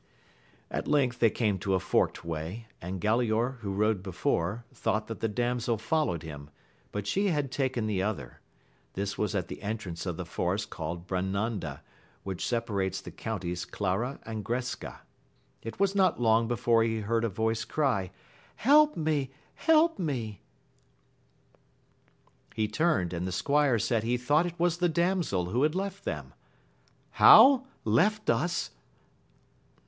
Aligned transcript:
At 0.71 0.87
length 0.87 1.19
they 1.19 1.29
came 1.29 1.59
to 1.59 1.75
a 1.75 1.79
forked 1.79 2.25
way, 2.25 2.65
and 2.81 2.99
Galaor, 2.99 3.59
who 3.59 3.71
rode 3.71 4.01
before, 4.01 4.65
thought 4.73 5.05
that 5.05 5.19
tlie 5.19 5.35
damsel 5.35 5.77
followed 5.77 6.23
him, 6.23 6.49
but 6.91 7.05
she 7.05 7.27
had 7.27 7.51
taken 7.51 7.85
the 7.85 8.01
other: 8.01 8.39
this 8.93 9.15
was 9.15 9.35
at 9.35 9.47
the 9.47 9.61
entrance 9.61 10.07
of 10.07 10.17
the 10.17 10.25
forest 10.25 10.71
called 10.71 11.05
Brananda, 11.05 11.81
which 12.23 12.43
sepa 12.43 12.69
rates 12.73 12.99
the 12.99 13.11
counties 13.11 13.63
Clara 13.63 14.19
and 14.23 14.43
Gresca. 14.43 15.01
It 15.61 15.79
was 15.79 15.93
not 15.93 16.19
long 16.19 16.47
before 16.47 16.81
he 16.81 17.01
heard 17.01 17.23
a 17.23 17.29
voice 17.29 17.63
cry, 17.63 18.09
Help 18.55 18.97
me! 18.97 19.29
help 19.53 19.99
me 19.99 20.41
i 21.53 22.55
He 22.55 22.67
turned, 22.67 23.13
and 23.13 23.27
the 23.27 23.31
squire 23.31 23.77
said 23.77 24.01
he 24.01 24.17
thought 24.17 24.47
it 24.47 24.59
was 24.59 24.79
the 24.79 24.89
damsel 24.89 25.51
who 25.51 25.61
had 25.61 25.75
left 25.75 26.05
them. 26.05 26.33
How! 27.11 27.67
left 27.85 28.31
us 28.31 28.71